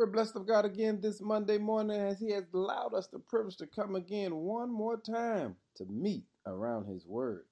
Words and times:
We're 0.00 0.06
blessed 0.06 0.36
of 0.36 0.46
God 0.46 0.64
again 0.64 0.98
this 1.02 1.20
Monday 1.20 1.58
morning 1.58 2.00
as 2.00 2.18
He 2.18 2.30
has 2.30 2.44
allowed 2.54 2.94
us 2.94 3.08
the 3.08 3.18
privilege 3.18 3.58
to 3.58 3.66
come 3.66 3.96
again 3.96 4.34
one 4.34 4.72
more 4.72 4.96
time 4.96 5.56
to 5.76 5.84
meet 5.84 6.24
around 6.46 6.86
His 6.86 7.04
Word. 7.04 7.44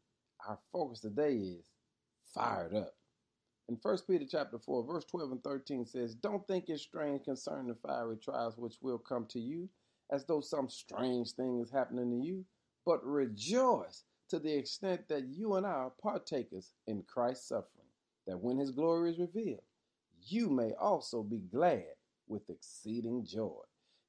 Our 0.48 0.58
focus 0.72 1.00
today 1.00 1.34
is 1.34 1.66
fired 2.32 2.74
up. 2.74 2.94
In 3.68 3.76
1 3.82 3.98
Peter 4.08 4.24
chapter 4.26 4.58
4, 4.58 4.82
verse 4.82 5.04
12 5.04 5.32
and 5.32 5.44
13 5.44 5.84
says, 5.84 6.14
Don't 6.14 6.46
think 6.46 6.70
it 6.70 6.80
strange 6.80 7.24
concerning 7.24 7.66
the 7.66 7.74
fiery 7.86 8.16
trials 8.16 8.56
which 8.56 8.76
will 8.80 8.96
come 8.96 9.26
to 9.26 9.38
you, 9.38 9.68
as 10.10 10.24
though 10.24 10.40
some 10.40 10.70
strange 10.70 11.32
thing 11.32 11.60
is 11.60 11.70
happening 11.70 12.08
to 12.08 12.26
you, 12.26 12.46
but 12.86 13.04
rejoice 13.04 14.04
to 14.30 14.38
the 14.38 14.54
extent 14.56 15.06
that 15.08 15.28
you 15.28 15.56
and 15.56 15.66
I 15.66 15.72
are 15.72 15.92
partakers 16.02 16.72
in 16.86 17.02
Christ's 17.02 17.48
suffering, 17.48 17.90
that 18.26 18.40
when 18.40 18.56
his 18.56 18.70
glory 18.70 19.10
is 19.10 19.18
revealed, 19.18 19.60
you 20.26 20.48
may 20.48 20.72
also 20.80 21.22
be 21.22 21.40
glad 21.52 21.97
with 22.28 22.48
exceeding 22.50 23.24
joy. 23.24 23.60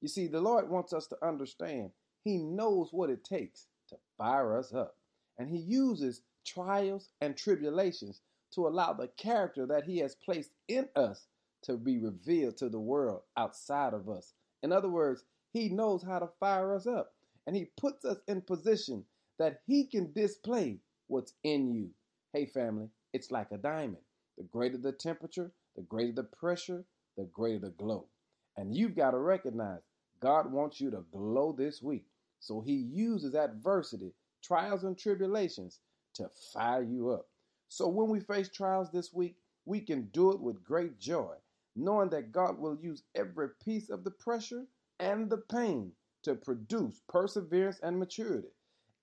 You 0.02 0.08
see, 0.08 0.28
the 0.28 0.42
Lord 0.42 0.70
wants 0.70 0.94
us 0.94 1.08
to 1.08 1.18
understand 1.26 1.92
He 2.24 2.38
knows 2.38 2.90
what 2.92 3.10
it 3.10 3.24
takes 3.24 3.68
to 3.90 3.98
fire 4.18 4.58
us 4.58 4.74
up. 4.74 4.96
And 5.38 5.50
He 5.50 5.58
uses 5.58 6.22
trials 6.46 7.10
and 7.22 7.36
tribulations 7.36 8.22
to 8.54 8.68
allow 8.68 8.94
the 8.94 9.10
character 9.18 9.66
that 9.68 9.86
He 9.86 9.98
has 10.00 10.16
placed 10.16 10.52
in 10.68 10.88
us 10.96 11.28
to 11.64 11.78
be 11.78 11.98
revealed 12.00 12.58
to 12.58 12.70
the 12.70 12.80
world 12.80 13.22
outside 13.38 13.94
of 13.94 14.10
us. 14.10 14.34
In 14.64 14.72
other 14.72 14.90
words, 14.90 15.24
He 15.52 15.70
knows 15.70 16.04
how 16.04 16.20
to 16.20 16.30
fire 16.40 16.74
us 16.74 16.88
up. 16.88 17.14
And 17.48 17.56
He 17.56 17.72
puts 17.78 18.06
us 18.06 18.18
in 18.28 18.42
position 18.42 19.06
that 19.38 19.62
He 19.66 19.86
can 19.86 20.12
display 20.14 20.80
what's 21.08 21.34
in 21.44 21.74
you. 21.74 21.90
Hey, 22.34 22.46
family, 22.46 22.90
it's 23.14 23.32
like 23.32 23.52
a 23.52 23.58
diamond. 23.58 24.04
The 24.38 24.44
greater 24.44 24.78
the 24.78 24.92
temperature, 24.92 25.52
the 25.76 25.82
greater 25.82 26.14
the 26.14 26.24
pressure, 26.24 26.86
the 27.20 27.26
greater 27.26 27.60
the 27.60 27.72
glow. 27.72 28.08
And 28.56 28.76
you've 28.76 28.96
got 28.96 29.12
to 29.12 29.20
recognize 29.20 29.82
God 30.22 30.52
wants 30.52 30.80
you 30.80 30.90
to 30.92 31.04
glow 31.12 31.52
this 31.52 31.82
week. 31.82 32.06
So 32.40 32.62
he 32.62 32.74
uses 32.74 33.36
adversity, 33.36 34.14
trials, 34.42 34.86
and 34.86 34.98
tribulations 34.98 35.80
to 36.16 36.30
fire 36.54 36.84
you 36.84 37.12
up. 37.12 37.28
So 37.68 37.90
when 37.90 38.10
we 38.10 38.22
face 38.22 38.50
trials 38.50 38.90
this 38.92 39.14
week, 39.14 39.36
we 39.66 39.82
can 39.82 40.08
do 40.14 40.32
it 40.32 40.40
with 40.40 40.64
great 40.64 40.98
joy, 40.98 41.36
knowing 41.76 42.10
that 42.12 42.32
God 42.32 42.58
will 42.58 42.78
use 42.82 43.04
every 43.16 43.50
piece 43.64 43.90
of 43.90 44.06
the 44.06 44.12
pressure 44.12 44.66
and 45.00 45.30
the 45.30 45.38
pain 45.38 45.92
to 46.24 46.36
produce 46.36 47.02
perseverance 47.10 47.80
and 47.84 48.00
maturity. 48.00 48.48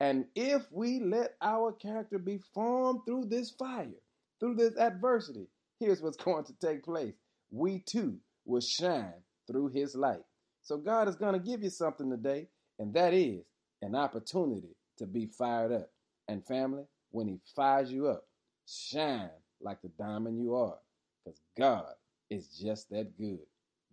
And 0.01 0.27
if 0.35 0.71
we 0.73 1.01
let 1.01 1.37
our 1.43 1.73
character 1.73 2.19
be 2.19 2.39
formed 2.55 3.01
through 3.07 3.27
this 3.27 3.51
fire, 3.51 4.01
through 4.41 4.55
this 4.57 4.77
adversity, 4.79 5.49
here's 5.79 6.03
what's 6.03 6.17
going 6.25 6.45
to 6.45 6.55
take 6.55 6.83
place. 6.83 7.15
We 7.51 7.81
too 7.81 8.19
will 8.45 8.61
shine 8.61 9.15
through 9.47 9.69
his 9.69 9.95
light. 9.95 10.25
So 10.63 10.77
God 10.77 11.09
is 11.09 11.17
going 11.17 11.35
to 11.35 11.39
give 11.39 11.63
you 11.63 11.71
something 11.71 12.11
today, 12.11 12.49
and 12.79 12.93
that 12.95 13.15
is 13.15 13.45
an 13.83 13.95
opportunity 13.95 14.75
to 14.99 15.07
be 15.07 15.27
fired 15.27 15.73
up. 15.73 15.91
And 16.29 16.45
family, 16.45 16.85
when 17.11 17.29
he 17.29 17.39
fires 17.55 17.93
you 17.93 18.09
up, 18.09 18.25
shine 18.67 19.31
like 19.61 19.81
the 19.83 19.89
diamond 19.99 20.41
you 20.41 20.57
are, 20.57 20.79
because 21.25 21.41
God 21.57 21.93
is 22.31 22.49
just 22.49 22.91
that 22.91 23.17
good. 23.17 23.39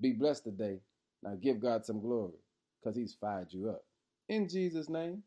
Be 0.01 0.13
blessed 0.13 0.45
today. 0.45 0.79
Now 1.21 1.35
give 1.35 1.61
God 1.61 1.85
some 1.85 2.01
glory, 2.01 2.39
because 2.81 2.95
he's 2.95 3.13
fired 3.13 3.47
you 3.51 3.69
up. 3.69 3.83
In 4.27 4.49
Jesus' 4.49 4.89
name, 4.89 5.21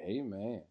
amen. 0.00 0.62